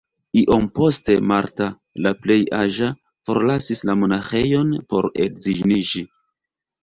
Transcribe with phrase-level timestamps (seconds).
[0.41, 1.65] Iom poste Martha,
[2.05, 2.89] la plej aĝa,
[3.29, 6.05] forlasis la monaĥejon por edziniĝi.